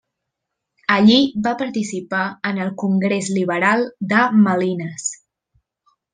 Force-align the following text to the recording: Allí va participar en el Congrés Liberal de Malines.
Allí 0.93 1.17
va 1.47 1.51
participar 1.59 2.21
en 2.53 2.61
el 2.65 2.71
Congrés 2.85 3.29
Liberal 3.37 3.87
de 4.15 4.23
Malines. 4.49 5.07